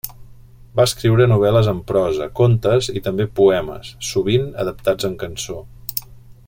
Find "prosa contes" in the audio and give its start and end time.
1.91-2.89